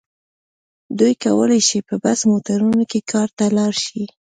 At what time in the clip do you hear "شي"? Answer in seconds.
1.67-1.79, 3.85-4.03